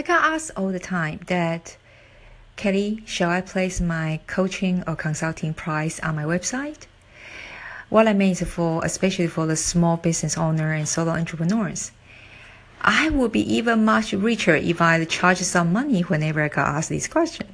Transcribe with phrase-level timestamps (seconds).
[0.00, 1.76] I got asked all the time that,
[2.56, 6.86] Kelly, shall I place my coaching or consulting price on my website?
[7.90, 11.92] What I mean is for, especially for the small business owner and solo entrepreneurs.
[12.80, 16.88] I would be even much richer if I charge some money whenever I got asked
[16.88, 17.48] this question.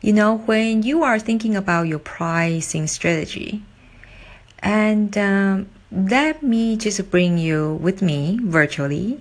[0.00, 3.62] You know, when you are thinking about your pricing strategy,
[4.58, 9.20] and um, let me just bring you with me virtually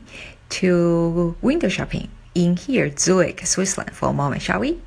[0.49, 4.79] to window shopping in here, Zurich, Switzerland, for a moment, shall we?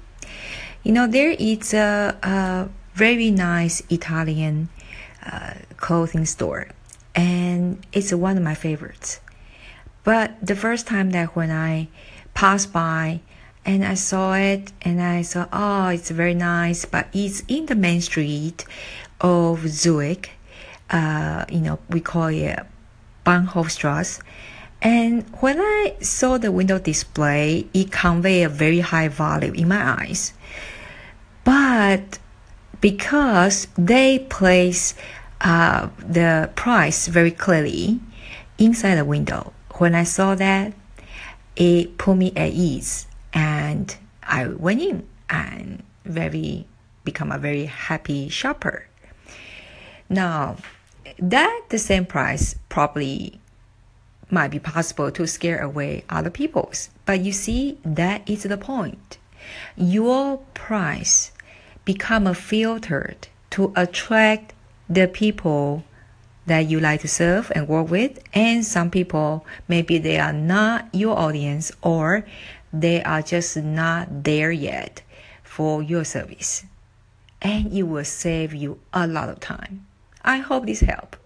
[0.83, 4.69] You know, there is a, a very nice Italian
[5.25, 6.69] uh, clothing store,
[7.15, 9.21] and it's one of my favorites.
[10.05, 11.89] But the first time that when I
[12.35, 13.21] passed by,
[13.67, 17.75] and I saw it and I saw, oh, it's very nice, but it's in the
[17.75, 18.65] main street
[19.21, 20.31] of Zurich.
[20.89, 22.61] Uh, you know, we call it
[23.27, 24.21] Bahnhofstrasse.
[24.83, 30.01] And when I saw the window display, it conveyed a very high value in my
[30.01, 30.33] eyes.
[31.45, 32.19] But
[32.81, 34.95] because they place
[35.41, 38.01] uh, the price very clearly
[38.59, 40.73] inside the window, when I saw that,
[41.57, 46.67] it put me at ease and I went in and very
[47.05, 48.87] become a very happy shopper.
[50.09, 50.57] Now,
[51.19, 53.41] that the same price probably
[54.31, 59.19] might be possible to scare away other people's, but you see that is the point.
[59.77, 61.33] Your price
[61.85, 64.53] become a filtered to attract
[64.89, 65.85] the people
[66.47, 70.89] that you like to serve and work with and some people maybe they are not
[70.93, 72.25] your audience or
[72.73, 75.03] they are just not there yet
[75.43, 76.65] for your service.
[77.41, 79.87] And it will save you a lot of time.
[80.23, 81.17] I hope this help.